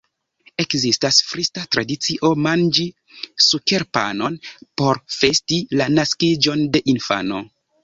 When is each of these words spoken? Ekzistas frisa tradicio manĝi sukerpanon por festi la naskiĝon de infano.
Ekzistas 0.61 1.19
frisa 1.31 1.65
tradicio 1.75 2.31
manĝi 2.45 2.87
sukerpanon 3.49 4.41
por 4.83 5.03
festi 5.19 5.63
la 5.83 5.91
naskiĝon 6.01 6.67
de 6.77 6.85
infano. 6.99 7.47